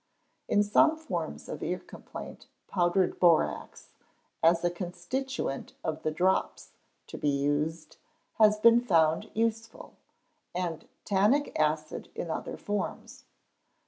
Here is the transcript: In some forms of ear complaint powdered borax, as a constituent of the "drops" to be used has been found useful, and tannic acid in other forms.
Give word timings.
In 0.47 0.63
some 0.63 0.97
forms 0.97 1.47
of 1.47 1.61
ear 1.61 1.77
complaint 1.77 2.47
powdered 2.67 3.19
borax, 3.19 3.89
as 4.41 4.63
a 4.63 4.71
constituent 4.71 5.73
of 5.83 6.01
the 6.01 6.09
"drops" 6.09 6.71
to 7.05 7.19
be 7.19 7.29
used 7.29 7.97
has 8.39 8.57
been 8.57 8.81
found 8.81 9.29
useful, 9.35 9.93
and 10.55 10.87
tannic 11.05 11.55
acid 11.59 12.09
in 12.15 12.31
other 12.31 12.57
forms. 12.57 13.25